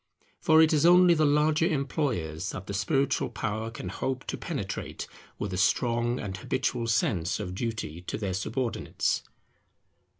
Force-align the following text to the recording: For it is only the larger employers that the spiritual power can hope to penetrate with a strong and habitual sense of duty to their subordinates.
For 0.39 0.63
it 0.63 0.73
is 0.73 0.83
only 0.83 1.13
the 1.13 1.27
larger 1.27 1.67
employers 1.67 2.49
that 2.49 2.65
the 2.65 2.73
spiritual 2.73 3.29
power 3.29 3.69
can 3.69 3.89
hope 3.89 4.23
to 4.29 4.35
penetrate 4.35 5.05
with 5.37 5.53
a 5.53 5.57
strong 5.57 6.19
and 6.19 6.35
habitual 6.35 6.87
sense 6.87 7.39
of 7.39 7.53
duty 7.53 8.01
to 8.01 8.17
their 8.17 8.33
subordinates. 8.33 9.21